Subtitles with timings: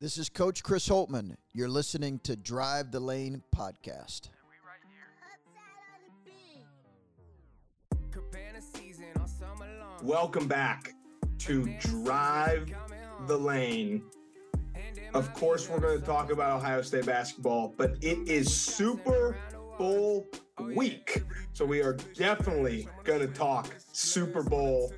[0.00, 1.34] This is Coach Chris Holtmann.
[1.52, 4.28] You're listening to Drive the Lane podcast.
[10.00, 10.94] Welcome back
[11.38, 12.72] to Drive
[13.26, 14.04] the Lane.
[15.14, 19.36] Of course, we're going to talk about Ohio State basketball, but it is Super
[19.78, 20.28] Bowl
[20.60, 21.24] week.
[21.54, 24.92] So we are definitely going to talk Super Bowl.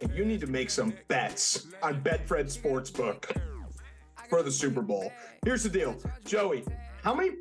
[0.00, 3.38] And you need to make some bets on Betfred Sportsbook
[4.32, 5.12] for the Super Bowl.
[5.44, 5.94] Here's the deal,
[6.24, 6.64] Joey.
[7.02, 7.32] How many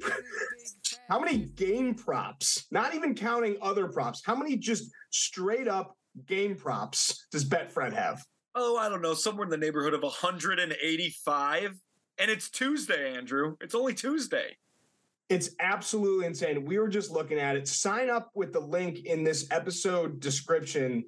[1.09, 5.95] how many game props, not even counting other props, how many just straight up
[6.27, 8.21] game props does Betfred have?
[8.55, 11.79] Oh, I don't know, somewhere in the neighborhood of 185.
[12.17, 13.55] And it's Tuesday, Andrew.
[13.61, 14.57] It's only Tuesday.
[15.29, 16.65] It's absolutely insane.
[16.65, 17.69] We were just looking at it.
[17.69, 21.05] Sign up with the link in this episode description.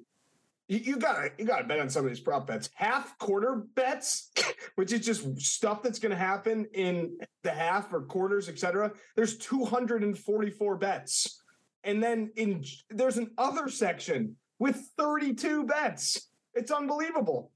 [0.66, 2.70] You, gotta you gotta bet on some of these prop bets.
[2.74, 4.30] Half quarter bets,
[4.76, 8.92] which is just stuff that's gonna happen in the half or quarters, etc.
[9.14, 11.42] There's 244 bets.
[11.82, 16.30] And then in there's an other section with 32 bets.
[16.54, 17.50] It's unbelievable.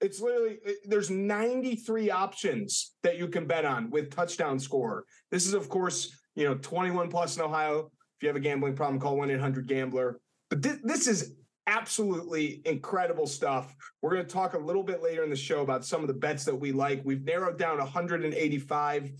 [0.00, 5.04] It's literally uh, there's 93 options that you can bet on with touchdown score.
[5.30, 7.90] This is of course, you know, 21 plus in Ohio.
[8.16, 10.18] If you have a gambling problem, call 1-800-GAMBLER.
[10.48, 11.34] But th- this is
[11.66, 13.74] absolutely incredible stuff.
[14.00, 16.14] We're going to talk a little bit later in the show about some of the
[16.14, 17.02] bets that we like.
[17.04, 19.10] We've narrowed down 185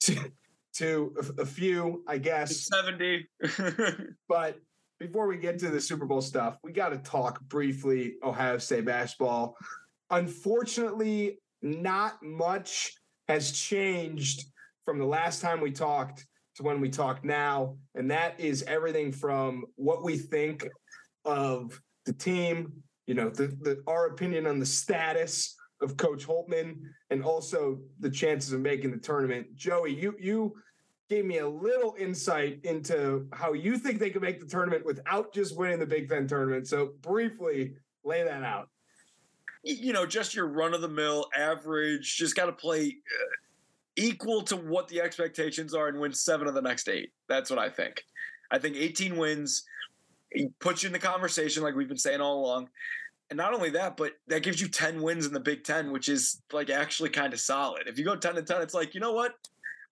[0.00, 0.32] to,
[0.74, 2.68] to a, a few, I guess.
[2.68, 3.28] 70.
[4.28, 4.58] but
[4.98, 8.84] before we get to the Super Bowl stuff, we got to talk briefly Ohio State
[8.84, 9.56] basketball.
[10.10, 12.94] Unfortunately, not much
[13.28, 14.44] has changed
[14.84, 16.26] from the last time we talked
[16.56, 17.76] to when we talk now.
[17.94, 20.66] And that is everything from what we think
[21.28, 22.72] of the team,
[23.06, 26.76] you know, the, the our opinion on the status of Coach Holtmann
[27.10, 29.54] and also the chances of making the tournament.
[29.54, 30.56] Joey, you you
[31.08, 35.32] gave me a little insight into how you think they could make the tournament without
[35.32, 36.66] just winning the Big Ten tournament.
[36.66, 37.74] So briefly
[38.04, 38.68] lay that out.
[39.62, 43.26] You know, just your run of the mill average, just got to play uh,
[43.96, 47.10] equal to what the expectations are and win seven of the next eight.
[47.28, 48.02] That's what I think.
[48.50, 49.64] I think 18 wins
[50.60, 52.68] puts you in the conversation, like we've been saying all along.
[53.30, 56.08] And not only that, but that gives you 10 wins in the Big Ten, which
[56.08, 57.82] is like actually kind of solid.
[57.86, 59.34] If you go 10 to 10, it's like, you know what?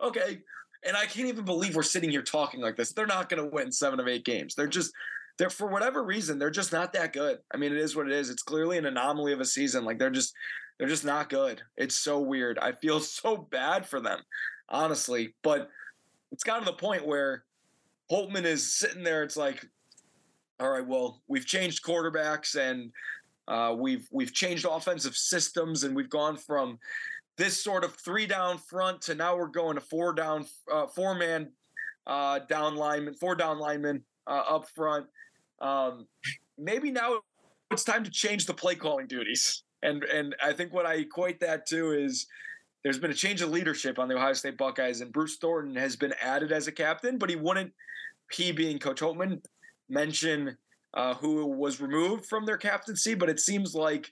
[0.00, 0.40] Okay,
[0.86, 2.92] and I can't even believe we're sitting here talking like this.
[2.92, 4.54] They're not going to win seven of eight games.
[4.54, 4.92] They're just,
[5.36, 7.38] they're for whatever reason, they're just not that good.
[7.52, 8.30] I mean, it is what it is.
[8.30, 9.84] It's clearly an anomaly of a season.
[9.84, 10.32] Like they're just,
[10.78, 11.62] they're just not good.
[11.76, 12.58] It's so weird.
[12.58, 14.20] I feel so bad for them,
[14.68, 15.34] honestly.
[15.42, 15.68] But
[16.32, 17.44] it's gotten to the point where
[18.10, 19.22] Holtmann is sitting there.
[19.22, 19.68] It's like,
[20.58, 22.90] all right, well, we've changed quarterbacks and
[23.48, 26.78] uh, we've we've changed offensive systems and we've gone from
[27.36, 31.14] this sort of three down front to now we're going to four down, uh, four
[31.14, 31.50] man
[32.06, 35.06] uh, down lineman, four down linemen uh, up front.
[35.60, 36.06] Um,
[36.58, 37.20] maybe now
[37.70, 39.62] it's time to change the play calling duties.
[39.82, 42.26] And and I think what I equate that to is
[42.82, 45.96] there's been a change of leadership on the Ohio State Buckeyes, and Bruce Thornton has
[45.96, 47.72] been added as a captain, but he wouldn't.
[48.32, 49.40] He being Coach Holtmann
[49.88, 50.56] mention
[50.94, 54.10] uh, who was removed from their captaincy, but it seems like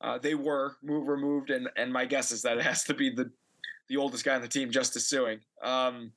[0.00, 3.10] uh, they were move removed, and and my guess is that it has to be
[3.10, 3.30] the
[3.88, 5.40] the oldest guy on the team, Justice Sueing.
[5.62, 6.12] Um,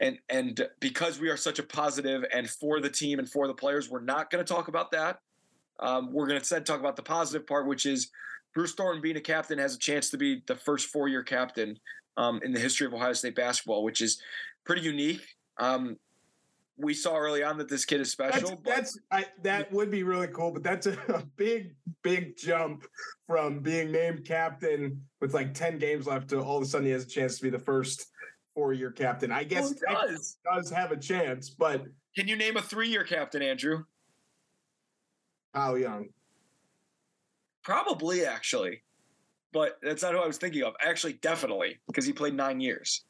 [0.00, 3.54] and and because we are such a positive and for the team and for the
[3.54, 5.20] players, we're not going to talk about that.
[5.78, 8.10] Um, we're going to instead talk about the positive part, which is
[8.54, 11.78] Bruce Thornton being a captain has a chance to be the first four year captain
[12.16, 14.20] um, in the history of Ohio State basketball, which is
[14.64, 15.22] pretty unique.
[15.58, 15.96] Um,
[16.80, 18.60] we saw early on that this kid is special.
[18.64, 22.84] That's, that's I, that would be really cool, but that's a, a, big, big jump
[23.26, 26.92] from being named captain with like ten games left to all of a sudden he
[26.92, 28.06] has a chance to be the first
[28.54, 29.30] four-year captain.
[29.30, 30.38] I guess well, does.
[30.44, 31.84] does have a chance, but
[32.16, 33.84] can you name a three-year captain, Andrew?
[35.54, 36.08] How young?
[37.62, 38.82] Probably, actually,
[39.52, 40.74] but that's not who I was thinking of.
[40.82, 43.04] Actually, definitely because he played nine years.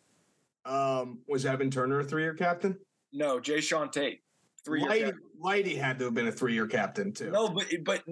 [0.66, 2.76] Um, was Evan Turner a three-year captain?
[3.12, 4.22] No, Jae'Sean Tate.
[4.64, 5.12] Three Lighty,
[5.42, 7.30] Lighty had to have been a three year captain too.
[7.30, 8.04] No, but but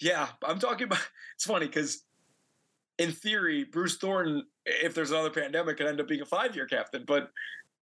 [0.00, 1.00] yeah, I'm talking about.
[1.36, 2.04] It's funny because
[2.98, 6.66] in theory, Bruce Thornton, if there's another pandemic, could end up being a five year
[6.66, 7.04] captain.
[7.06, 7.30] But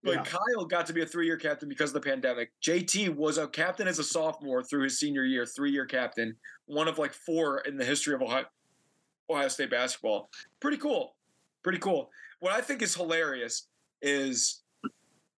[0.03, 0.25] but yeah.
[0.25, 2.51] Kyle got to be a three year captain because of the pandemic.
[2.63, 6.37] JT was a captain as a sophomore through his senior year, three year captain,
[6.67, 8.45] one of like four in the history of Ohio,
[9.31, 10.29] Ohio State basketball.
[10.61, 11.15] Pretty cool.
[11.63, 12.11] Pretty cool.
[12.41, 13.69] What I think is hilarious
[14.03, 14.64] is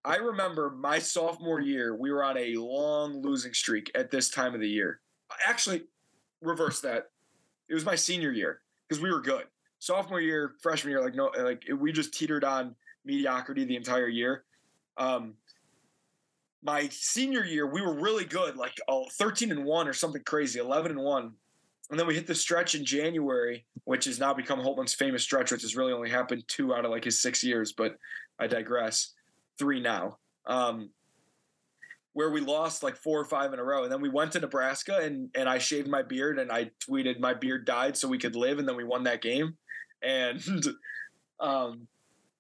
[0.07, 4.55] I remember my sophomore year, we were on a long losing streak at this time
[4.55, 5.01] of the year.
[5.45, 5.83] Actually,
[6.41, 7.11] reverse that.
[7.69, 9.47] It was my senior year because we were good.
[9.81, 14.45] sophomore year, freshman year, like no, like we just teetered on mediocrity the entire year.
[14.97, 15.35] Um,
[16.63, 20.61] my senior year, we were really good, like oh, 13 and one or something crazy,
[20.61, 21.33] 11 and one.
[21.91, 25.51] And then we hit the stretch in January, which has now become Holtmann's famous stretch,
[25.51, 27.97] which has really only happened two out of like his six years, but
[28.39, 29.15] I digress.
[29.59, 30.19] Three now.
[30.47, 30.91] Um,
[32.17, 33.83] where we lost like four or five in a row.
[33.83, 37.21] And then we went to Nebraska and and I shaved my beard and I tweeted
[37.21, 39.59] my beard died so we could live and then we won that game.
[40.03, 40.43] And
[41.41, 41.89] um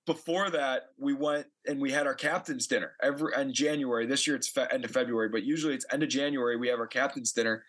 [0.07, 4.07] before that, we went and we had our captain's dinner every in January.
[4.07, 6.57] This year it's fe- end of February, but usually it's end of January.
[6.57, 7.65] We have our captain's dinner,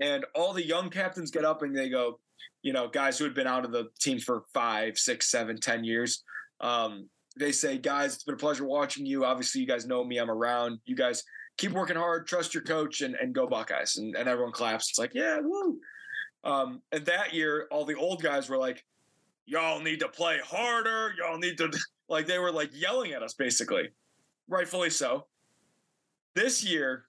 [0.00, 2.18] and all the young captains get up and they go,
[2.62, 5.84] you know, guys who had been out of the team for five, six, seven, ten
[5.84, 6.24] years.
[6.60, 9.24] Um, they say, guys, it's been a pleasure watching you.
[9.24, 10.18] Obviously, you guys know me.
[10.18, 10.78] I'm around.
[10.84, 11.22] You guys
[11.56, 12.26] keep working hard.
[12.26, 13.96] Trust your coach, and, and go Buckeyes.
[13.96, 14.90] And, and everyone claps.
[14.90, 15.78] It's like, yeah, woo.
[16.44, 18.84] Um, and that year, all the old guys were like,
[19.46, 21.14] y'all need to play harder.
[21.18, 21.70] Y'all need to
[22.08, 23.90] like they were like yelling at us basically.
[24.48, 25.26] Rightfully so.
[26.34, 27.06] This year,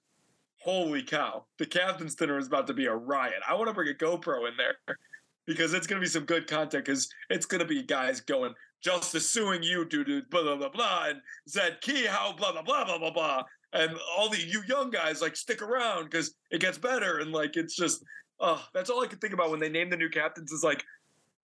[0.58, 3.40] holy cow, the captain's dinner is about to be a riot.
[3.48, 4.98] I want to bring a GoPro in there
[5.46, 8.54] because it's going to be some good content because it's going to be guys going,
[8.82, 12.84] Justice Sueing you, dude, dude, blah, blah, blah, blah, and Zed Kehoe, blah, blah, blah,
[12.84, 13.42] blah, blah, blah.
[13.72, 17.18] And all the you young guys like stick around because it gets better.
[17.18, 18.04] And like, it's just,
[18.40, 20.84] oh, that's all I can think about when they name the new captains is like,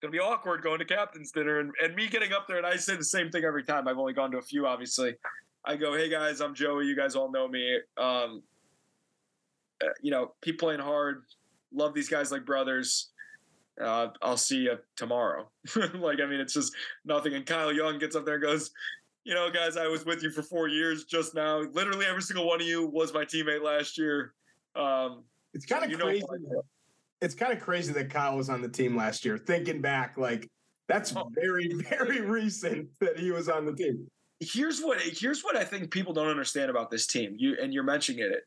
[0.01, 2.77] gonna be awkward going to captain's dinner and, and me getting up there and I
[2.77, 3.87] say the same thing every time.
[3.87, 5.15] I've only gone to a few, obviously.
[5.65, 6.87] I go, hey guys, I'm Joey.
[6.87, 7.79] You guys all know me.
[7.99, 8.43] Um,
[9.83, 11.25] uh, you know, keep playing hard.
[11.73, 13.11] Love these guys like brothers.
[13.83, 15.49] Uh, I'll see you tomorrow.
[15.95, 16.73] like, I mean, it's just
[17.05, 17.35] nothing.
[17.35, 18.71] And Kyle Young gets up there and goes,
[19.25, 21.61] you know, guys, I was with you for four years just now.
[21.73, 24.35] Literally every single one of you was my teammate last year.
[24.77, 26.25] Um, it's kind of crazy.
[26.31, 26.63] Know,
[27.21, 29.37] it's kind of crazy that Kyle was on the team last year.
[29.37, 30.49] Thinking back, like
[30.89, 31.31] that's oh.
[31.35, 34.07] very, very recent that he was on the team.
[34.41, 37.35] Here's what here's what I think people don't understand about this team.
[37.37, 38.41] You and you're mentioning it.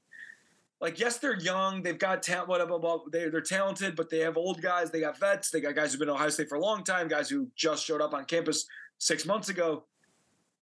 [0.83, 2.99] Like, yes, they're young, they've got talent, blah, blah, blah.
[3.09, 5.99] They, they're talented, but they have old guys, they got vets, they got guys who've
[5.99, 8.65] been at Ohio State for a long time, guys who just showed up on campus
[8.97, 9.85] six months ago.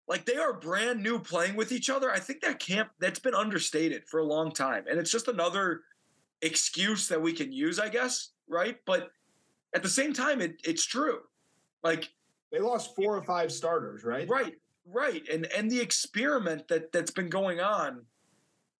[0.07, 2.11] Like they are brand new playing with each other.
[2.11, 4.83] I think that camp that's been understated for a long time.
[4.87, 5.81] And it's just another
[6.43, 8.77] excuse that we can use, I guess, right?
[8.85, 9.09] But
[9.73, 11.21] at the same time, it, it's true.
[11.83, 12.09] Like
[12.51, 14.29] they lost four or five starters, right?
[14.29, 14.53] Right,
[14.85, 15.27] right.
[15.33, 18.05] And and the experiment that that's been going on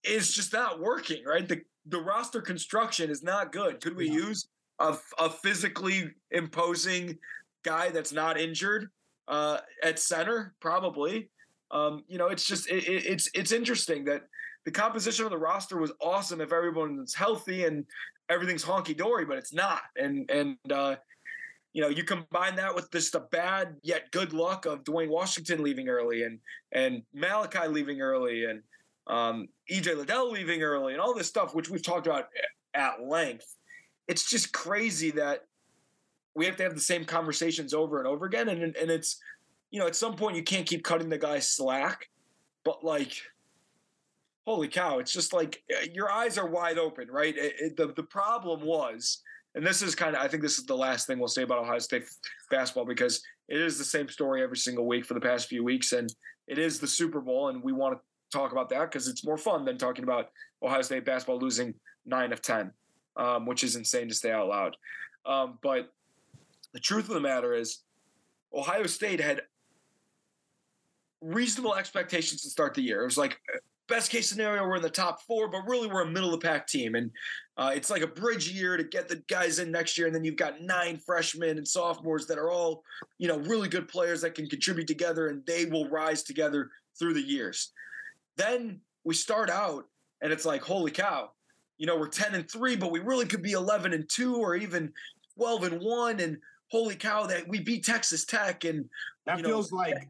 [0.04, 1.48] is just not working, right?
[1.48, 3.82] The the roster construction is not good.
[3.82, 4.14] Could we yeah.
[4.14, 4.48] use
[4.80, 7.18] a, a physically imposing
[7.64, 8.90] guy that's not injured
[9.28, 10.54] uh, at center?
[10.60, 11.30] Probably.
[11.72, 14.24] Um, you know, it's just it, it, it's it's interesting that
[14.66, 17.86] the composition of the roster was awesome if everyone's healthy and
[18.30, 19.82] everything's honky dory, but it's not.
[19.98, 20.96] And and uh,
[21.74, 25.64] you know, you combine that with just the bad yet good luck of Duane Washington
[25.64, 26.40] leaving early and
[26.72, 28.62] and Malaki leaving early and
[29.08, 32.26] um, EJ Liddell leaving early and all this stuff, which we've talked about
[32.74, 33.56] at length.
[34.08, 35.46] It's just crazy that
[36.36, 38.50] we have to have the same conversations over and over again.
[38.50, 39.20] And and it's
[39.72, 42.10] you know, at some point you can't keep cutting the guy slack,
[42.64, 43.22] but like
[44.46, 47.36] holy cow, it's just like uh, your eyes are wide open, right?
[47.38, 49.22] It, it, the, the problem was,
[49.56, 51.60] and this is kind of, I think this is the last thing we'll say about
[51.60, 52.06] Ohio State
[52.50, 55.92] basketball because it is the same story every single week for the past few weeks.
[55.92, 56.14] And
[56.48, 57.50] it is the Super Bowl.
[57.50, 60.30] And we want to talk about that because it's more fun than talking about
[60.64, 61.74] Ohio State basketball losing
[62.06, 62.72] nine of 10,
[63.18, 64.76] um, which is insane to say out loud.
[65.26, 65.92] Um, but
[66.74, 67.80] the truth of the matter is,
[68.54, 69.42] Ohio State had
[71.22, 73.02] reasonable expectations to start the year.
[73.02, 73.40] It was like
[73.92, 76.48] best case scenario, we're in the top four, but really we're a middle of the
[76.48, 76.96] pack team.
[76.96, 77.12] And
[77.58, 80.08] uh, it's like a bridge year to get the guys in next year.
[80.08, 82.84] And then you've got nine freshmen and sophomores that are all,
[83.18, 87.14] you know, really good players that can contribute together and they will rise together through
[87.14, 87.74] the years.
[88.38, 89.86] Then we start out
[90.22, 91.32] and it's like, holy cow,
[91.78, 94.56] you know, we're 10 and three, but we really could be 11 and two or
[94.56, 94.94] even
[95.36, 96.20] 12 and one.
[96.20, 96.38] And
[96.70, 98.66] holy cow, that we beat Texas Tech.
[98.66, 98.88] And
[99.26, 100.08] that you know, feels like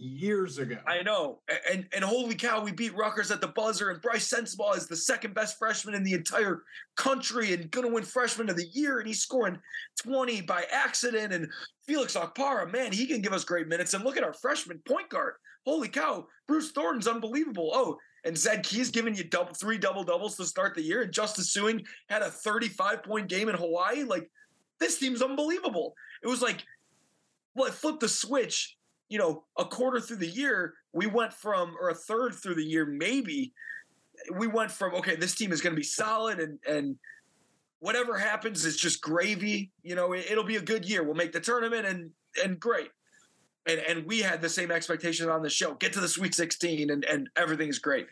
[0.00, 0.78] years ago.
[0.86, 1.40] I know.
[1.70, 4.96] And and holy cow, we beat Rutgers at the buzzer, and Brice Sensabaugh is the
[4.96, 6.62] second best freshman in the entire
[6.96, 9.58] country and gonna win freshman of the year, and he's scoring
[10.02, 11.32] 20 by accident.
[11.32, 11.48] And
[11.86, 13.94] Felix Okpara, man, he can give us great minutes.
[13.94, 15.34] And look at our freshman point guard.
[15.66, 17.70] Holy cow, Bruce Thornton's unbelievable.
[17.74, 21.12] Oh, and Zed Key's giving you double three double doubles to start the year, and
[21.12, 24.04] Justice Sueing had a 35 point game in Hawaii.
[24.04, 24.30] Like,
[24.78, 25.94] this team's unbelievable.
[26.22, 26.64] It was like,
[27.54, 28.76] well, flip the switch
[29.10, 32.64] you know, a quarter through the year, we went from, or a third through the
[32.64, 33.52] year, maybe,
[34.34, 36.96] we went from, okay, this team is going to be solid and, and,
[37.80, 39.72] whatever happens is just gravy.
[39.82, 41.02] You know, it, will be a good year.
[41.02, 42.10] We'll make the tournament and
[42.42, 42.90] and great.
[43.66, 45.74] And and we had the same expectation on the show.
[45.74, 48.06] Get to the Sweet 16 and and everything's great.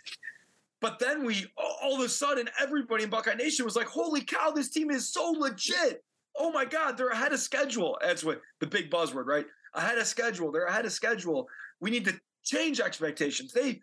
[0.80, 4.50] But then we all of a sudden everybody in Buckeye Nation was like, "Holy cow,
[4.50, 6.04] this team is so legit."
[6.40, 7.98] Oh my God, they're ahead of schedule.
[8.00, 9.46] That's what the big buzzword, right?
[9.78, 10.50] Ahead of schedule.
[10.52, 11.48] They're ahead of schedule.
[11.80, 13.52] We need to change expectations.
[13.52, 13.80] They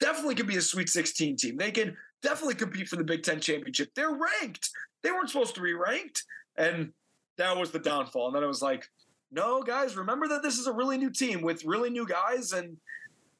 [0.00, 1.56] definitely could be a Sweet 16 team.
[1.56, 3.90] They can definitely compete for the Big Ten championship.
[3.94, 4.70] They're ranked.
[5.02, 6.24] They weren't supposed to be ranked.
[6.58, 6.92] And
[7.38, 8.26] that was the downfall.
[8.26, 8.88] And then it was like,
[9.30, 12.76] no, guys, remember that this is a really new team with really new guys, and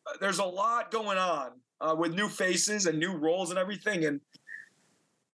[0.07, 4.05] uh, there's a lot going on uh, with new faces and new roles and everything.
[4.05, 4.21] And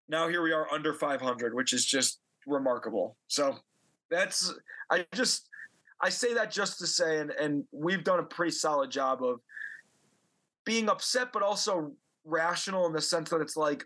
[0.08, 3.16] now here we are under 500, which is just remarkable.
[3.28, 3.56] So
[4.10, 4.52] that's,
[4.90, 5.48] I just,
[6.02, 9.40] I say that just to say, and, and we've done a pretty solid job of
[10.64, 11.92] being upset, but also
[12.24, 13.84] rational in the sense that it's like,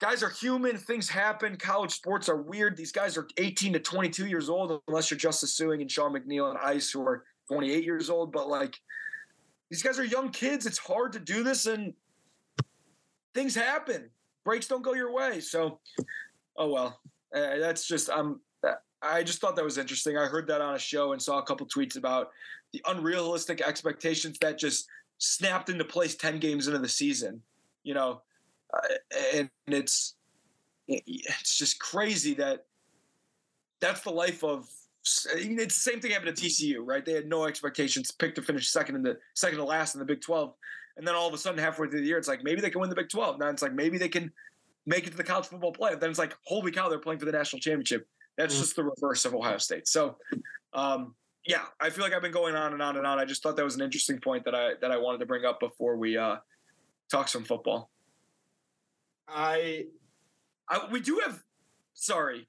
[0.00, 0.76] guys are human.
[0.76, 1.56] Things happen.
[1.56, 2.76] College sports are weird.
[2.76, 6.50] These guys are 18 to 22 years old, unless you're Justice Sueing and Sean McNeil
[6.50, 8.32] and Ice, who are 28 years old.
[8.32, 8.76] But like,
[9.70, 10.66] these guys are young kids.
[10.66, 11.94] It's hard to do this, and
[13.34, 14.10] things happen.
[14.44, 15.40] Breaks don't go your way.
[15.40, 15.80] So,
[16.56, 17.00] oh well.
[17.34, 18.40] Uh, that's just I'm.
[19.04, 20.16] I just thought that was interesting.
[20.16, 22.30] I heard that on a show and saw a couple tweets about
[22.72, 27.40] the unrealistic expectations that just snapped into place 10 games into the season.
[27.82, 28.22] You know,
[28.72, 28.94] uh,
[29.34, 30.14] and it's
[30.88, 32.66] it's just crazy that
[33.80, 34.68] that's the life of
[35.04, 37.04] it's the same thing happened to TCU, right?
[37.04, 40.04] They had no expectations, picked to finish second in the second to last in the
[40.06, 40.54] Big 12.
[40.96, 42.80] And then all of a sudden, halfway through the year, it's like maybe they can
[42.80, 43.38] win the Big 12.
[43.38, 44.32] Now it's like maybe they can
[44.86, 46.00] make it to the college football playoff.
[46.00, 48.06] Then it's like, holy cow, they're playing for the national championship.
[48.36, 48.62] That's mm-hmm.
[48.62, 49.86] just the reverse of Ohio State.
[49.88, 50.16] So,
[50.72, 51.14] um,
[51.46, 53.18] yeah, I feel like I've been going on and on and on.
[53.18, 55.44] I just thought that was an interesting point that I that I wanted to bring
[55.44, 56.36] up before we uh,
[57.10, 57.90] talk some football.
[59.28, 59.86] I,
[60.68, 61.42] I we do have.
[61.92, 62.48] Sorry,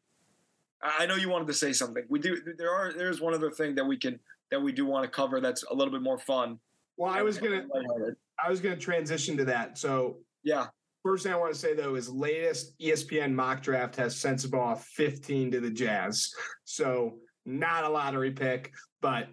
[0.82, 2.04] I know you wanted to say something.
[2.10, 2.42] We do.
[2.58, 2.94] There are.
[2.94, 5.42] There's one other thing that we can that we do want to cover.
[5.42, 6.60] That's a little bit more fun.
[6.98, 7.66] Well, I was gonna.
[8.44, 9.78] I was gonna transition to that.
[9.78, 10.68] So yeah.
[11.06, 15.52] First thing I want to say though is latest ESPN mock draft has Sensabaugh 15
[15.52, 16.34] to the Jazz.
[16.64, 19.28] So not a lottery pick, but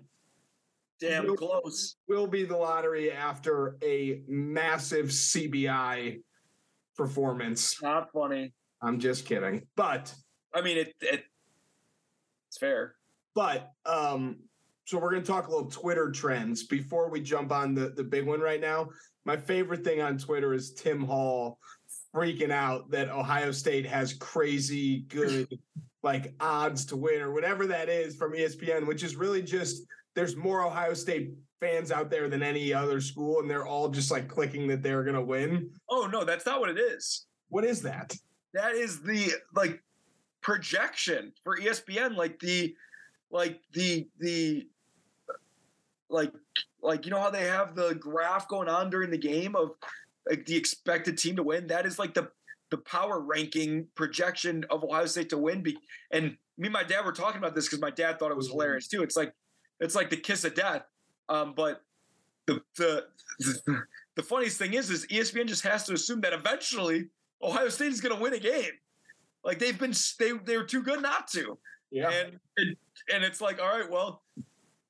[1.01, 1.97] damn will, close.
[2.09, 6.21] Will be the lottery after a massive CBI
[6.95, 7.83] performance.
[7.83, 8.53] Not funny.
[8.83, 9.67] I'm just kidding.
[9.75, 10.15] But
[10.55, 11.25] I mean it, it
[12.49, 12.97] it's fair.
[13.35, 14.37] But um
[14.85, 18.05] so we're going to talk a little Twitter trends before we jump on the the
[18.05, 18.91] big one right now.
[19.25, 21.59] My favorite thing on Twitter is Tim Hall
[22.15, 25.49] freaking out that Ohio State has crazy good
[26.03, 30.37] like odds to win or whatever that is from ESPN, which is really just there's
[30.37, 34.29] more Ohio State fans out there than any other school, and they're all just like
[34.29, 35.71] clicking that they're gonna win.
[35.89, 37.27] Oh no, that's not what it is.
[37.49, 38.15] What is that?
[38.53, 39.81] That is the like
[40.41, 42.75] projection for ESPN, like the
[43.31, 44.67] like the the
[46.11, 46.33] like
[46.83, 49.71] like you know how they have the graph going on during the game of
[50.29, 51.67] like the expected team to win.
[51.69, 52.29] That is like the
[52.71, 55.63] the power ranking projection of Ohio State to win.
[55.63, 55.79] Be-
[56.11, 58.49] and me and my dad were talking about this because my dad thought it was
[58.49, 59.03] hilarious too.
[59.03, 59.33] It's like
[59.81, 60.83] it's like the kiss of death.
[61.29, 61.83] Um, but
[62.47, 63.05] the, the
[63.39, 63.83] the
[64.17, 67.09] the funniest thing is, is ESPN just has to assume that eventually
[67.43, 68.73] Ohio State is going to win a game.
[69.45, 71.59] Like they've been they they're too good not to.
[71.91, 72.11] Yeah.
[72.11, 72.77] And and,
[73.13, 74.23] and it's like, all right, well,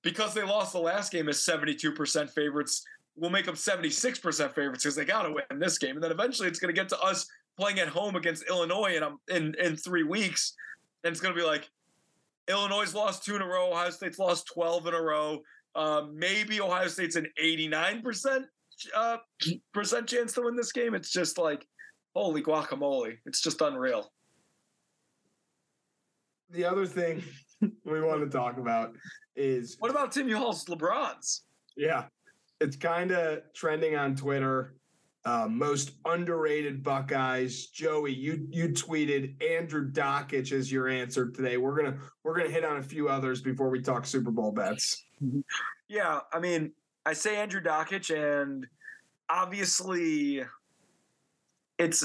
[0.03, 2.85] because they lost the last game as 72% favorites,
[3.17, 5.97] we'll make them 76% favorites because they got to win this game.
[5.97, 9.03] And then eventually it's going to get to us playing at home against Illinois in,
[9.03, 10.55] um, in, in three weeks.
[11.05, 11.71] And it's going to be like,
[12.49, 13.71] Illinois lost two in a row.
[13.71, 15.41] Ohio State's lost 12 in a row.
[15.75, 18.45] Uh, maybe Ohio State's an 89%
[18.97, 19.17] uh,
[19.73, 20.95] percent chance to win this game.
[20.95, 21.67] It's just like,
[22.15, 23.17] holy guacamole.
[23.27, 24.11] It's just unreal
[26.53, 27.23] the other thing
[27.85, 28.93] we want to talk about
[29.35, 31.41] is what about Timmy Hall's LeBrons?
[31.77, 32.05] Yeah,
[32.61, 34.75] it's kind of trending on Twitter.
[35.25, 37.69] Uh, most underrated Buckeyes.
[37.69, 41.57] Joey, you you tweeted Andrew Dakich as your answer today.
[41.57, 45.05] We're gonna we're gonna hit on a few others before we talk Super Bowl bets.
[45.89, 46.73] Yeah, I mean,
[47.05, 48.67] I say Andrew Dakich, and
[49.29, 50.43] obviously,
[51.79, 52.03] it's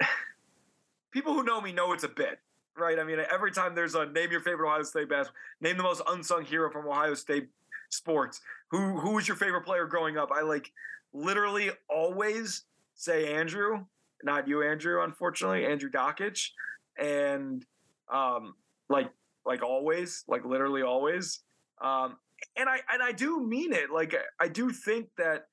[1.10, 2.38] people who know me know it's a bit
[2.76, 2.98] right?
[2.98, 6.02] I mean, every time there's a name your favorite Ohio State basketball, name the most
[6.08, 7.48] unsung hero from Ohio State
[7.90, 8.40] sports.
[8.70, 10.30] Who who was your favorite player growing up?
[10.34, 10.72] I like
[11.12, 13.84] literally always say Andrew,
[14.22, 15.02] not you, Andrew.
[15.02, 16.50] Unfortunately, Andrew Dakich,
[16.98, 17.64] and
[18.12, 18.54] um,
[18.88, 19.10] like
[19.44, 21.40] like always, like literally always.
[21.80, 22.16] Um,
[22.56, 23.90] and I and I do mean it.
[23.90, 25.46] Like I do think that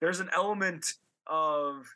[0.00, 0.94] there's an element
[1.26, 1.86] of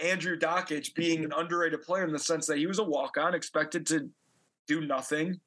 [0.00, 3.34] Andrew Dakich being an underrated player in the sense that he was a walk on,
[3.34, 4.08] expected to
[4.66, 5.40] do nothing.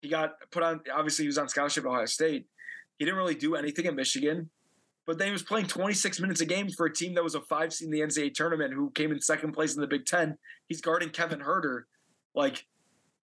[0.00, 2.46] He got put on, obviously, he was on scholarship at Ohio State.
[2.98, 4.50] He didn't really do anything at Michigan,
[5.06, 7.40] but then he was playing 26 minutes a game for a team that was a
[7.40, 10.36] five seed in the NCAA tournament who came in second place in the Big Ten.
[10.68, 11.82] He's guarding Kevin Huerter.
[12.34, 12.66] Like,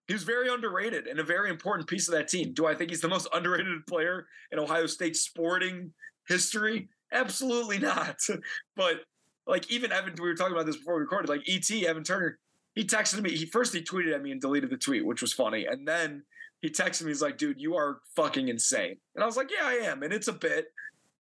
[0.06, 2.52] he was very underrated and a very important piece of that team.
[2.54, 5.92] Do I think he's the most underrated player in Ohio State sporting
[6.28, 6.88] history?
[7.12, 8.18] Absolutely not.
[8.76, 9.00] But
[9.46, 11.28] like even Evan, we were talking about this before we recorded.
[11.28, 12.38] Like ET Evan Turner,
[12.76, 13.30] he texted me.
[13.30, 16.22] He first he tweeted at me and deleted the tweet, which was funny, and then
[16.60, 17.08] he texted me.
[17.08, 20.12] He's like, "Dude, you are fucking insane," and I was like, "Yeah, I am," and
[20.12, 20.66] it's a bit,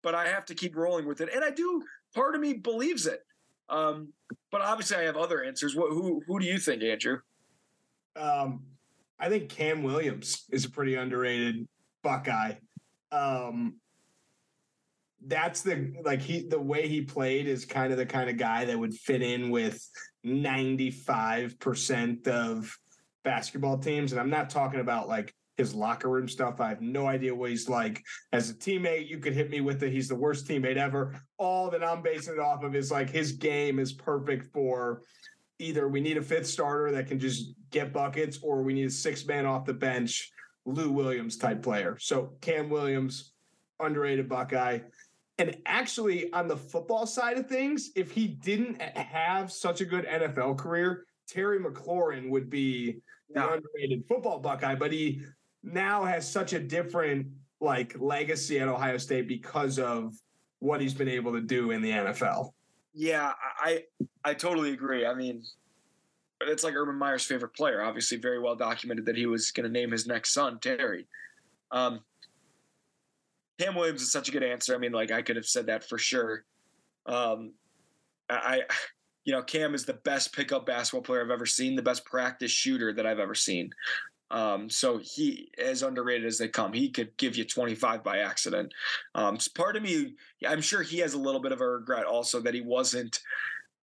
[0.01, 1.81] but I have to keep rolling with it, and I do.
[2.13, 3.25] Part of me believes it,
[3.69, 4.13] um,
[4.51, 5.75] but obviously I have other answers.
[5.75, 7.19] What, who who do you think, Andrew?
[8.15, 8.63] Um,
[9.19, 11.67] I think Cam Williams is a pretty underrated
[12.03, 12.55] Buckeye.
[13.11, 13.75] Um,
[15.27, 18.65] that's the like he the way he played is kind of the kind of guy
[18.65, 19.87] that would fit in with
[20.25, 22.77] 95% of
[23.23, 26.59] basketball teams and I'm not talking about like his locker room stuff.
[26.59, 29.07] I have no idea what he's like as a teammate.
[29.07, 29.91] You could hit me with it.
[29.91, 31.15] He's the worst teammate ever.
[31.37, 35.03] All that I'm basing it off of is like his game is perfect for
[35.59, 38.89] either we need a fifth starter that can just get buckets or we need a
[38.89, 40.31] six man off the bench,
[40.65, 41.97] Lou Williams type player.
[41.99, 43.33] So Cam Williams,
[43.79, 44.79] underrated Buckeye.
[45.39, 50.05] And actually, on the football side of things, if he didn't have such a good
[50.05, 53.53] NFL career, Terry McLaurin would be the Yeah.
[53.53, 54.75] underrated football Buckeye.
[54.75, 55.23] But he
[55.63, 57.27] now has such a different
[57.59, 60.13] like legacy at Ohio State because of
[60.59, 62.53] what he's been able to do in the NFL.
[62.93, 63.85] Yeah, I
[64.23, 65.05] I totally agree.
[65.05, 65.43] I mean,
[66.41, 67.81] it's like Urban Meyer's favorite player.
[67.81, 71.07] Obviously, very well documented that he was going to name his next son Terry.
[71.71, 72.01] Um,
[73.63, 74.75] Cam Williams is such a good answer.
[74.75, 76.43] I mean, like I could have said that for sure.
[77.05, 77.53] Um,
[78.29, 78.63] I,
[79.25, 82.51] you know, Cam is the best pickup basketball player I've ever seen, the best practice
[82.51, 83.69] shooter that I've ever seen.
[84.31, 88.73] Um, so he, as underrated as they come, he could give you 25 by accident.
[89.13, 90.15] Um, so part of me,
[90.45, 93.19] I'm sure he has a little bit of a regret also that he wasn't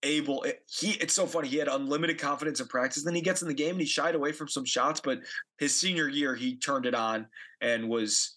[0.01, 0.43] able.
[0.67, 1.47] He, it's so funny.
[1.47, 3.03] He had unlimited confidence in practice.
[3.03, 4.99] Then he gets in the game and he shied away from some shots.
[4.99, 5.19] But
[5.59, 7.27] his senior year, he turned it on
[7.61, 8.35] and was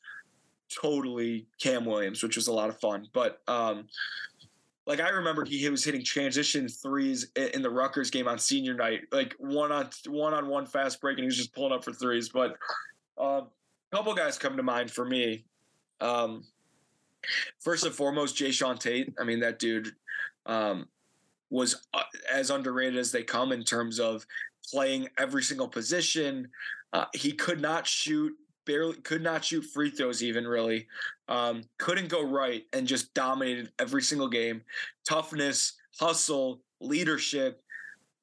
[0.75, 3.09] totally Cam Williams, which was a lot of fun.
[3.13, 3.87] But um,
[4.87, 9.03] like I remember he, was hitting transition threes in the Rutgers game on senior night,
[9.13, 11.93] like one on one on one fast break, and he was just pulling up for
[11.93, 12.29] threes.
[12.29, 12.57] But
[13.19, 13.49] um,
[13.93, 15.45] a couple guys come to mind for me.
[16.01, 16.45] Um,
[17.61, 19.15] first and foremost, Jae'Sean Tate.
[19.21, 19.93] I mean, that dude
[20.47, 20.89] um,
[21.51, 24.27] was uh, as underrated as they come in terms of
[24.71, 26.49] playing every single position.
[26.93, 28.33] Uh, he could not shoot,
[28.65, 30.87] barely could not shoot free throws, even really.
[31.29, 34.63] Um, couldn't go right and just dominated every single game.
[35.09, 37.63] Toughness, hustle, leadership.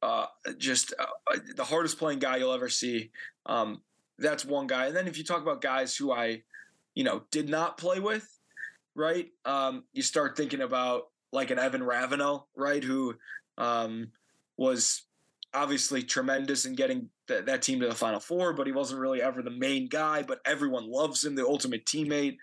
[0.01, 3.11] Uh, just uh, the hardest playing guy you'll ever see.
[3.45, 3.81] Um,
[4.17, 4.87] that's one guy.
[4.87, 6.43] And then if you talk about guys who I,
[6.93, 8.27] you know, did not play with,
[8.95, 9.29] right?
[9.45, 12.83] Um, you start thinking about like an Evan Ravenel, right?
[12.83, 13.15] Who
[13.57, 14.11] um,
[14.57, 15.03] was
[15.53, 19.21] obviously tremendous in getting th- that team to the Final Four, but he wasn't really
[19.21, 20.21] ever the main guy.
[20.23, 22.35] But everyone loves him, the ultimate teammate.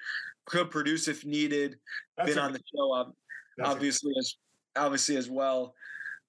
[0.46, 1.76] Could produce if needed.
[2.16, 3.14] That's Been a- on the show, ob-
[3.58, 4.34] that's a- obviously as
[4.76, 5.74] obviously as well.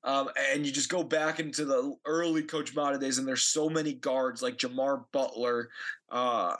[0.03, 3.69] Um, and you just go back into the early Coach Matta days, and there's so
[3.69, 5.69] many guards like Jamar Butler.
[6.09, 6.55] Uh,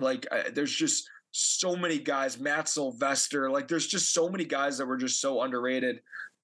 [0.00, 2.38] like uh, there's just so many guys.
[2.38, 3.50] Matt Sylvester.
[3.50, 6.00] Like there's just so many guys that were just so underrated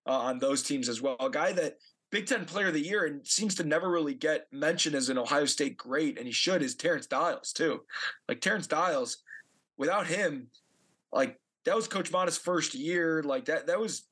[0.07, 1.17] uh, on those teams as well.
[1.21, 1.77] A guy that
[2.13, 5.17] Big Ten Player of the Year and seems to never really get mentioned as an
[5.17, 6.63] Ohio State great, and he should.
[6.63, 7.81] Is Terence Dials too?
[8.29, 9.17] Like Terence Dials,
[9.79, 10.49] without him,
[11.11, 13.23] like that was Coach Matta's first year.
[13.23, 14.07] Like that, that was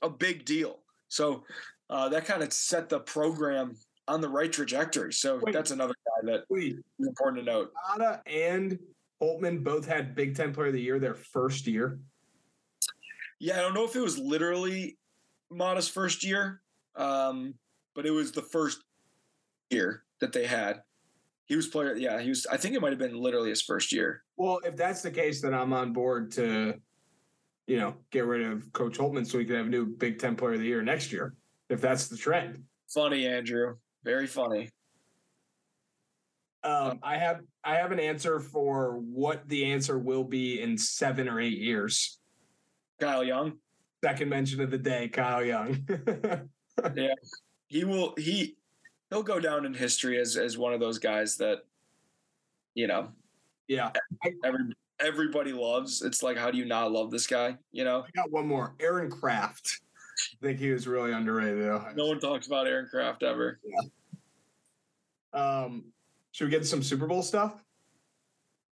[0.00, 0.80] a big deal.
[1.08, 1.44] So
[1.90, 3.76] uh, that kind of set the program
[4.08, 5.12] on the right trajectory.
[5.12, 5.52] So Wait.
[5.52, 7.72] that's another guy that Wait, is important to note.
[7.90, 8.78] Matta and
[9.22, 11.98] Holtmann both had Big Ten Player of the Year their first year.
[13.38, 14.96] Yeah, I don't know if it was literally
[15.50, 16.62] Matta's first year,
[16.98, 17.54] um,
[17.94, 18.84] but it was the first
[19.70, 20.82] year that they had.
[21.46, 21.96] He was player.
[21.96, 22.46] Yeah, he was.
[22.46, 24.22] I think it might have been literally his first year.
[24.36, 26.74] Well, if that's the case, then I'm on board to,
[27.66, 30.36] you know, get rid of Coach Holtmann so we can have a new Big Ten
[30.36, 31.34] Player of the Year next year.
[31.70, 32.62] If that's the trend.
[32.92, 33.76] Funny, Andrew.
[34.04, 34.68] Very funny.
[36.64, 41.28] Um, I have I have an answer for what the answer will be in seven
[41.28, 42.18] or eight years.
[43.00, 43.54] Kyle Young.
[44.04, 45.86] Second mention of the day, Kyle Young.
[46.94, 47.14] Yeah,
[47.68, 48.14] he will.
[48.16, 48.56] He
[49.10, 51.58] he'll go down in history as as one of those guys that,
[52.74, 53.08] you know,
[53.68, 53.90] yeah,
[54.44, 56.02] every everybody loves.
[56.02, 57.56] It's like, how do you not love this guy?
[57.72, 58.04] You know.
[58.06, 58.74] I got one more.
[58.80, 59.80] Aaron Craft.
[60.42, 61.68] I think he was really underrated.
[61.94, 63.60] No one talks about Aaron Craft ever.
[63.64, 63.80] Yeah.
[65.32, 65.84] Um,
[66.32, 67.62] should we get to some Super Bowl stuff?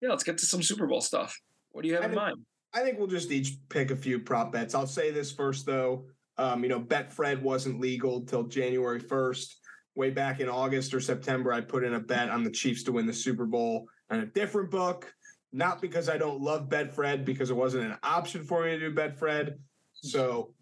[0.00, 1.40] Yeah, let's get to some Super Bowl stuff.
[1.70, 2.36] What do you have I in think- mind?
[2.74, 4.74] I think we'll just each pick a few prop bets.
[4.74, 6.04] I'll say this first though.
[6.38, 9.54] Um, you know, Betfred wasn't legal till January 1st.
[9.94, 12.92] Way back in August or September, I put in a bet on the Chiefs to
[12.92, 15.12] win the Super Bowl on a different book.
[15.52, 18.94] Not because I don't love Betfred, because it wasn't an option for me to do
[18.94, 19.54] Betfred.
[19.94, 20.52] So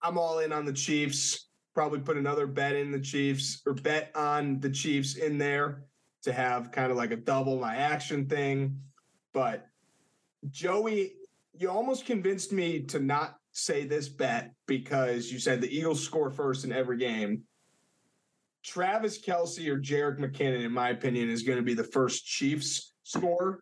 [0.00, 1.48] I'm all in on the Chiefs.
[1.74, 5.84] Probably put another bet in the Chiefs or bet on the Chiefs in there
[6.22, 8.80] to have kind of like a double my action thing.
[9.32, 9.66] But
[10.50, 11.12] Joey,
[11.58, 16.30] you almost convinced me to not say this bet because you said the Eagles score
[16.30, 17.42] first in every game.
[18.64, 22.94] Travis Kelce or Jerick McKinnon, in my opinion, is going to be the first Chiefs
[23.04, 23.60] score.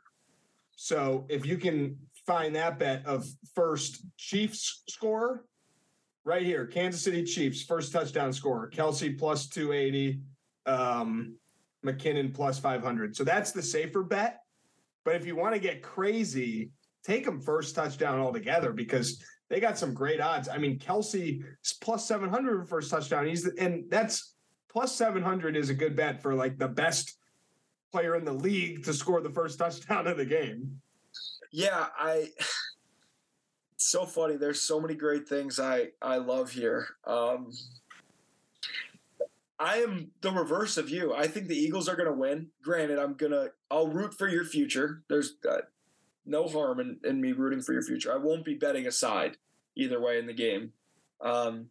[0.77, 5.45] So if you can find that bet of first Chiefs score,
[6.25, 10.21] right here, Kansas City Chiefs, first touchdown scorer, Kelce plus 280,
[10.67, 11.37] um,
[11.85, 13.17] McKinnon plus 500.
[13.17, 14.41] So that's the safer bet.
[15.05, 16.71] But if you want to get crazy,
[17.05, 20.49] take them first touchdown altogether because they got some great odds.
[20.49, 21.43] I mean, Kelce
[21.81, 23.27] plus 700 for first touchdown.
[23.27, 24.35] He's and that's
[24.69, 27.17] plus 700 is a good bet for like the best
[27.91, 30.81] player in the league to score the first touchdown of the game.
[31.51, 32.29] Yeah, I.
[33.81, 34.35] So funny.
[34.35, 36.89] There's so many great things I I love here.
[37.07, 37.53] Um,
[39.59, 41.15] I am the reverse of you.
[41.15, 42.49] I think the Eagles are going to win.
[42.61, 45.05] Granted, I'm gonna I'll root for your future.
[45.09, 45.59] There's uh,
[46.29, 48.13] no harm in, in me rooting for your future.
[48.13, 49.37] I won't be betting aside
[49.77, 50.73] either way in the game.
[51.21, 51.67] Um,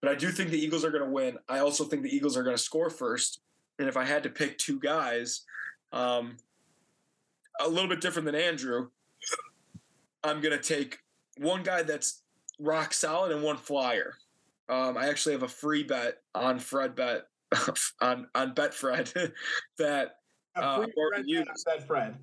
[0.00, 1.38] but I do think the Eagles are going to win.
[1.48, 3.40] I also think the Eagles are going to score first.
[3.78, 5.42] And if I had to pick two guys,
[5.92, 6.36] um,
[7.60, 8.88] a little bit different than Andrew,
[10.22, 10.98] I'm going to take
[11.38, 12.22] one guy that's
[12.58, 14.14] rock solid and one flyer.
[14.68, 17.22] Um, I actually have a free bet on Fred Bet
[18.00, 19.32] on on Betfred
[19.78, 20.16] that
[20.56, 22.16] A Uh, free Fred bet on Fred.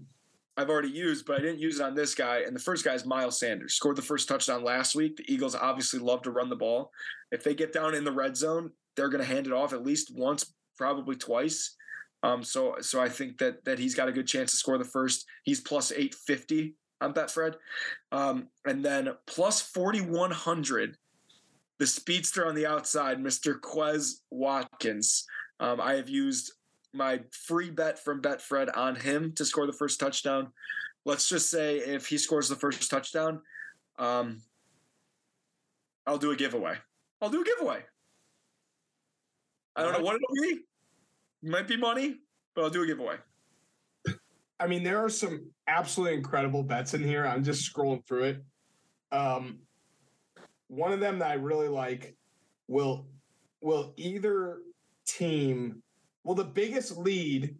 [0.57, 2.39] I've already used, but I didn't use it on this guy.
[2.39, 3.73] And the first guy is Miles Sanders.
[3.73, 5.17] Scored the first touchdown last week.
[5.17, 6.91] The Eagles obviously love to run the ball.
[7.31, 9.83] If they get down in the red zone, they're going to hand it off at
[9.83, 11.75] least once, probably twice.
[12.23, 14.85] Um, so, so I think that that he's got a good chance to score the
[14.85, 15.25] first.
[15.43, 17.55] He's plus eight fifty on Betfred,
[18.13, 20.95] um, and then plus forty one hundred.
[21.77, 25.25] The speedster on the outside, Mister Quez Watkins.
[25.59, 26.53] Um, I have used
[26.95, 30.51] my free bet from Betfred on him to score the first touchdown.
[31.05, 33.41] Let's just say if he scores the first touchdown,
[33.99, 34.41] um,
[36.07, 36.77] I'll do a giveaway.
[37.21, 37.83] I'll do a giveaway.
[39.75, 40.61] I don't know what it'll be.
[41.43, 42.17] It might be money,
[42.55, 43.17] but I'll do a giveaway.
[44.59, 47.25] I mean, there are some absolutely incredible bets in here.
[47.25, 48.43] I'm just scrolling through it.
[49.11, 49.59] Um,
[50.67, 52.15] one of them that I really like
[52.67, 53.07] will
[53.61, 54.59] will either
[55.05, 55.83] team
[56.25, 57.55] will the biggest lead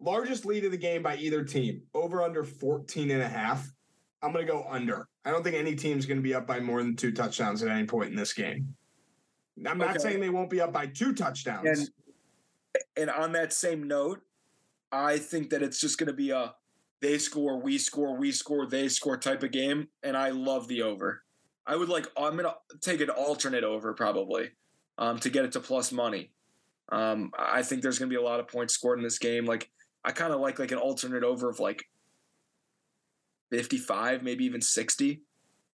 [0.00, 3.70] largest lead of the game by either team over under 14 and a half
[4.22, 6.58] i'm going to go under i don't think any team's going to be up by
[6.58, 8.74] more than two touchdowns at any point in this game
[9.68, 9.98] i'm not Okay.
[9.98, 11.88] saying they won't be up by two touchdowns And
[12.96, 14.20] and on that same note,
[14.92, 16.54] I think that it's just going to be a
[17.02, 20.82] they score, we score, we score, they score type of game, and I love the
[20.82, 21.24] over.
[21.66, 24.50] I would like I'm going to take an alternate over probably
[24.98, 26.30] um, to get it to plus money.
[26.90, 29.46] Um, I think there's going to be a lot of points scored in this game.
[29.46, 29.70] Like
[30.04, 31.84] I kind of like like an alternate over of like
[33.50, 35.22] 55, maybe even 60,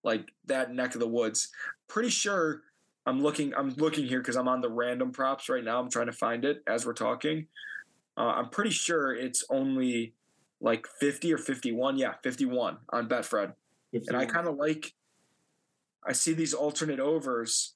[0.04, 1.50] like that neck of the woods.
[1.88, 2.62] Pretty sure
[3.06, 3.54] I'm looking.
[3.56, 5.80] I'm looking here because I'm on the random props right now.
[5.80, 7.48] I'm trying to find it as we're talking.
[8.18, 10.14] Uh, I'm pretty sure it's only
[10.62, 11.98] like 50 or 51.
[11.98, 13.54] Yeah, 51 on Betfred.
[13.92, 14.94] And I kind of like.
[16.06, 17.76] I see these alternate overs,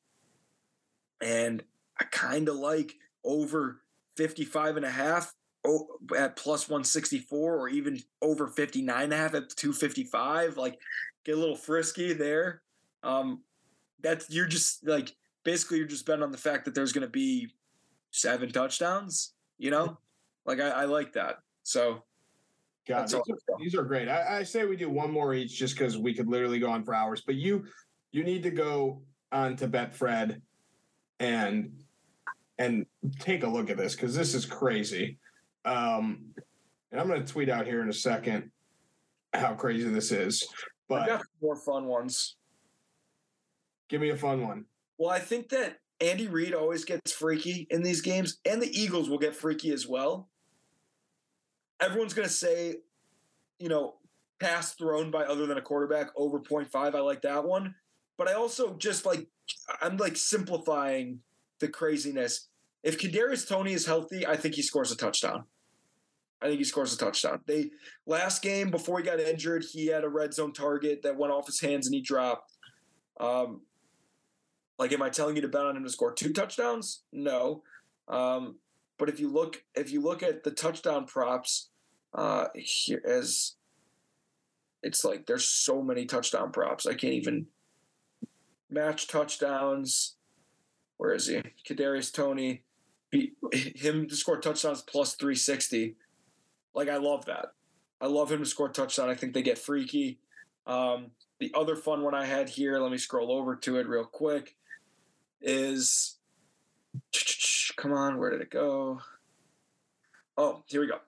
[1.21, 1.63] and
[1.97, 3.82] I kind of like over
[4.15, 5.34] 55 and a half
[5.65, 10.80] oh, at plus 164 or even over 59 and a half at 255 like
[11.25, 12.62] get a little frisky there
[13.03, 13.41] um
[14.01, 17.12] that's you're just like basically you're just betting on the fact that there's going to
[17.12, 17.47] be
[18.12, 19.97] seven touchdowns you know
[20.45, 22.03] like I, I like that so
[22.88, 23.23] God, these, are,
[23.60, 24.08] these are great.
[24.08, 26.84] I, I say we do one more each just because we could literally go on
[26.86, 27.21] for hours.
[27.21, 27.65] But you
[28.13, 29.01] you need to go
[29.32, 30.41] on to Betfred
[31.19, 31.84] and
[32.60, 32.86] and
[33.20, 35.17] take a look at this because this is crazy.
[35.65, 36.34] Um,
[36.91, 38.52] and I'm going to tweet out here in a second
[39.34, 40.48] how crazy this is.
[40.89, 42.38] But I got more fun ones
[43.89, 44.65] give me a fun one.
[44.98, 49.10] Well, I think that Andy Reid always gets freaky in these games, and the Eagles
[49.10, 50.30] will get freaky as well.
[51.80, 52.78] Everyone's going to say,
[53.60, 53.96] you know,
[54.39, 56.67] pass thrown by other than a quarterback over 0.5.
[56.76, 57.76] I like that one.
[58.17, 59.28] but I also just like
[59.82, 61.20] I'm like simplifying
[61.60, 62.48] the craziness.
[62.84, 65.46] If Kadarius Toney is healthy, I think he scores a touchdown.
[66.41, 67.41] I think he scores a touchdown.
[67.48, 67.72] They
[68.06, 71.48] last game before he got injured, he had a red zone target that went off
[71.48, 72.54] his hands and he dropped.
[73.20, 73.62] Um,
[74.78, 77.04] like, am I telling you to bet on him to score two touchdowns?
[77.12, 77.63] No.
[78.08, 78.58] Um,
[79.00, 81.70] but if you look, if you look at the touchdown props,
[82.13, 83.56] uh, here as
[84.84, 86.86] it's like there's so many touchdown props.
[86.86, 87.48] I can't even
[88.70, 90.16] match touchdowns.
[90.97, 91.41] Where is he?
[91.67, 92.63] Kadarius Toney,
[93.12, 95.95] him to score touchdowns plus 360.
[96.73, 97.53] Like I love that.
[97.99, 99.10] I love him to score touchdown.
[99.10, 100.19] I think they get freaky.
[100.65, 104.03] Um, the other fun one I had here, let me scroll over to it real
[104.03, 104.55] quick,
[105.41, 106.17] is
[107.75, 108.99] come on, where did it go?
[110.38, 110.99] Oh, here we go.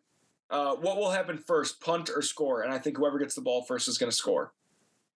[0.50, 2.62] Uh, what will happen first, punt or score?
[2.62, 4.54] And I think whoever gets the ball first is going to score.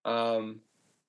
[0.05, 0.59] Um,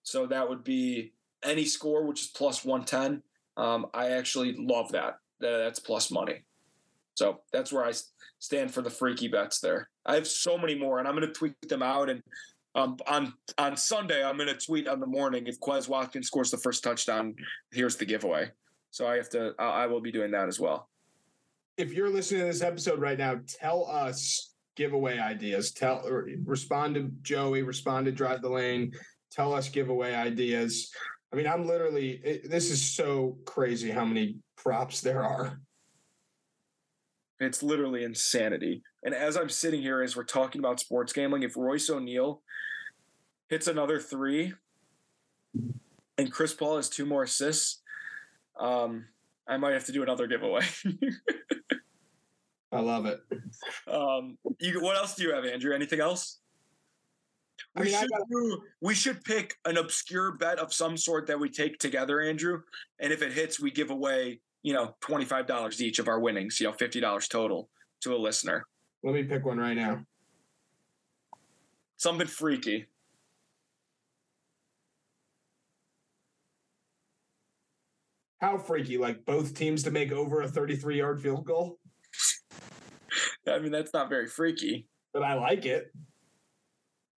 [0.02, 3.22] so that would be any score, which is plus 110.
[3.56, 5.18] Um, I actually love that.
[5.40, 6.44] That's plus money.
[7.14, 7.92] So that's where I
[8.38, 9.88] stand for the freaky bets there.
[10.04, 12.10] I have so many more, and I'm going to tweet them out.
[12.10, 12.22] And
[12.74, 16.50] um, on on Sunday, I'm going to tweet on the morning if Quez Watkins scores
[16.50, 17.34] the first touchdown.
[17.72, 18.50] Here's the giveaway.
[18.90, 19.54] So I have to.
[19.58, 20.88] I will be doing that as well.
[21.76, 25.72] If you're listening to this episode right now, tell us giveaway ideas.
[25.72, 26.02] Tell
[26.44, 27.62] respond to Joey.
[27.62, 28.92] Respond to Drive the Lane.
[29.30, 30.92] Tell us giveaway ideas.
[31.34, 32.20] I mean, I'm literally.
[32.22, 35.58] It, this is so crazy how many props there are.
[37.40, 38.84] It's literally insanity.
[39.02, 42.40] And as I'm sitting here, as we're talking about sports gambling, if Royce O'Neale
[43.48, 44.54] hits another three
[46.16, 47.82] and Chris Paul has two more assists,
[48.60, 49.06] um,
[49.48, 50.62] I might have to do another giveaway.
[52.70, 53.18] I love it.
[53.88, 55.74] Um, you, what else do you have, Andrew?
[55.74, 56.38] Anything else?
[57.76, 61.26] We I mean, should got- do, we should pick an obscure bet of some sort
[61.26, 62.62] that we take together, Andrew.
[63.00, 66.66] And if it hits, we give away you know, $25 each of our winnings, you
[66.66, 67.68] know, $50 total
[68.00, 68.64] to a listener.
[69.04, 70.00] Let me pick one right now.
[71.98, 72.86] Something freaky.
[78.40, 78.96] How freaky?
[78.96, 81.78] Like both teams to make over a 33 yard field goal?
[83.46, 84.88] I mean, that's not very freaky.
[85.12, 85.92] But I like it.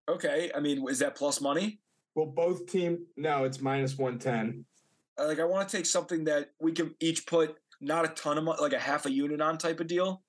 [0.08, 0.50] Okay.
[0.54, 1.80] I mean, is that plus money?
[2.14, 3.06] Well, both team.
[3.16, 4.64] No, it's minus 110
[5.26, 8.44] like I want to take something that we can each put not a ton of
[8.44, 10.22] money, like a half a unit on type of deal,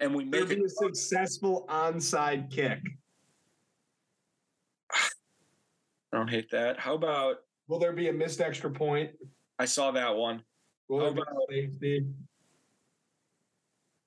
[0.00, 2.80] and we make it a successful onside kick.
[4.92, 5.08] I
[6.12, 6.78] don't hate that.
[6.78, 7.36] How about?
[7.68, 9.10] Will there be a missed extra point?
[9.58, 10.42] I saw that one.
[10.88, 12.06] Will How about, safety?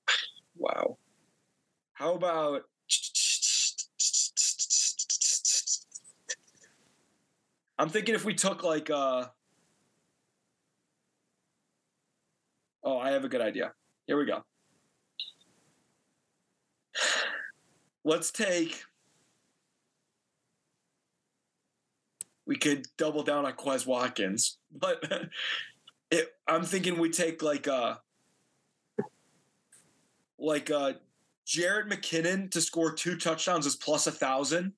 [0.56, 0.98] Wow.
[1.94, 2.64] How about?
[7.80, 9.28] I'm thinking if we took like uh
[12.84, 13.72] Oh, I have a good idea.
[14.06, 14.42] Here we go.
[18.04, 18.82] Let's take.
[22.46, 25.02] We could double down on Quez Watkins, but
[26.10, 27.96] it, I'm thinking we take like uh
[30.38, 30.94] like uh
[31.46, 34.74] Jerick McKinnon to score two touchdowns is plus a thousand.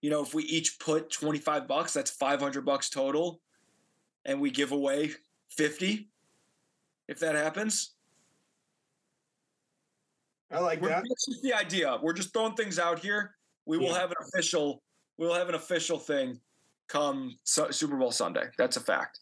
[0.00, 3.40] You know, if we each put 25 bucks, that's 500 bucks total,
[4.24, 5.12] and we give away
[5.50, 6.08] 50
[7.08, 7.94] if that happens.
[10.50, 11.04] I like that.
[11.06, 11.98] That's just the idea.
[12.02, 13.36] We're just throwing things out here.
[13.66, 14.82] We will have an official.
[15.16, 16.40] We'll have an official thing
[16.88, 18.46] come Super Bowl Sunday.
[18.58, 19.20] That's a fact.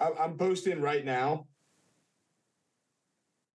[0.00, 1.46] I'm posting right now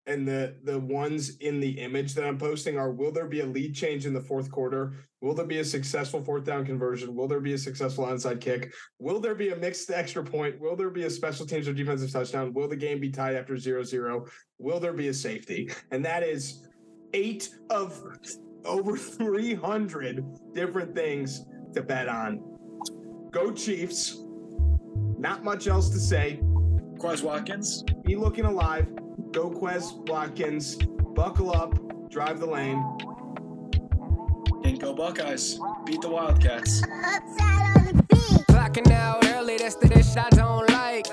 [0.08, 3.46] and the the ones in the image that I'm posting are will there be a
[3.46, 4.93] lead change in the fourth quarter?
[5.22, 7.13] Will there be a successful fourth down conversion?
[7.13, 8.74] Will there be a successful onside kick?
[9.00, 10.60] Will there be a mixed extra point?
[10.60, 12.54] Will there be a special teams or defensive touchdown?
[12.54, 14.30] Will the game be tied after 0-0?
[14.60, 15.72] Will there be a safety?
[15.91, 16.67] And that is
[17.13, 18.02] eight of
[18.63, 22.39] over 300 different things to bet on.
[23.32, 24.24] Go Chiefs.
[25.17, 26.39] Not much else to say.
[27.00, 27.84] Quez Watkins.
[28.06, 28.88] Be looking alive.
[29.38, 30.78] Go Quez Watkins.
[31.13, 32.10] Buckle up.
[32.10, 32.84] Drive the lane.
[34.63, 35.60] And go Buckeyes.
[35.86, 36.82] Beat the Wildcats.
[38.50, 41.06] Clocking out early, that's the dish I don't like.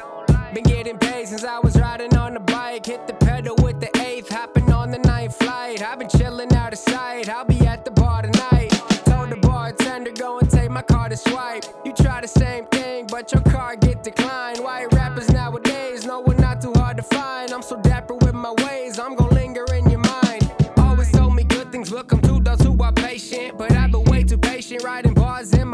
[0.55, 2.87] Been getting paid since I was riding on the bike.
[2.87, 5.83] Hit the pedal with the eighth, hopping on the ninth flight.
[5.83, 7.29] I've been chilling out of sight.
[7.29, 8.71] I'll be at the bar tonight.
[9.05, 11.67] Told the bartender, go and take my card to swipe.
[11.85, 14.34] You try the same thing, but your card get declined.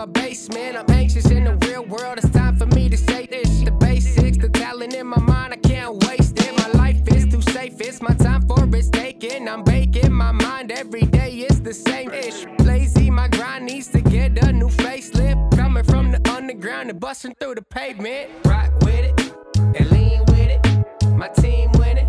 [0.01, 0.79] My basement.
[0.79, 2.17] I'm anxious in the real world.
[2.17, 3.61] It's time for me to say this.
[3.61, 6.57] The basics, the talent in my mind, I can't waste it.
[6.57, 7.79] My life is too safe.
[7.83, 9.47] It's my time for risk taking.
[9.47, 11.33] I'm baking my mind every day.
[11.47, 12.47] It's the same ish.
[12.61, 15.55] Lazy, my grind needs to get a new facelift.
[15.55, 18.31] Coming from the underground and busting through the pavement.
[18.47, 21.13] Rock with it and lean with it.
[21.15, 22.09] My team winning.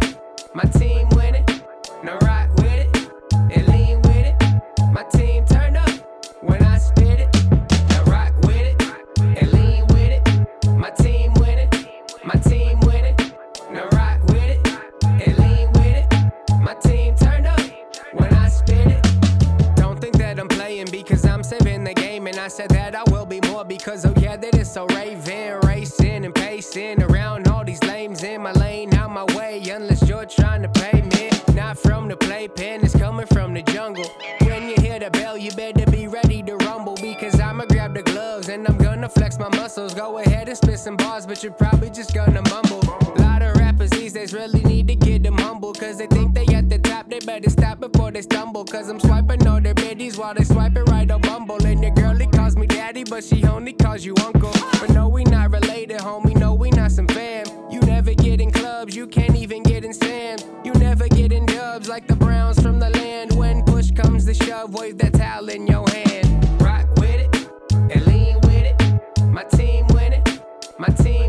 [0.54, 1.10] My team
[24.72, 25.60] so raving.
[25.66, 29.62] Racing and pacing around all these lanes in my lane, out my way.
[29.70, 31.30] Unless you're trying to pay me.
[31.54, 34.06] Not from the playpen, it's coming from the jungle.
[34.42, 38.04] When you hear the bell, you better be ready to rumble because I'ma grab the
[38.04, 39.94] gloves and I'm gonna flex my muscles.
[39.94, 42.82] Go ahead and spit some bars, but you're probably just gonna mumble.
[43.18, 46.31] A lot of rappers these days really need to get them humble because they think
[47.32, 48.65] better stop before they stumble.
[48.65, 51.65] Cause I'm swiping all their biddies while they swiping right on Bumble.
[51.65, 54.52] And your girlie calls me daddy, but she only calls you uncle.
[54.80, 56.36] But no, we not related, homie.
[56.36, 57.46] No, we not some fam.
[57.70, 60.39] You never get in clubs, you can't even get in Sam.
[60.65, 63.32] You never get in dubs like the Browns from the land.
[63.38, 66.28] When push comes to shove, wave that towel in your hand.
[66.62, 67.34] Rock with it
[67.94, 68.78] and lean with it.
[69.38, 70.44] My team win it.
[70.78, 71.21] My team.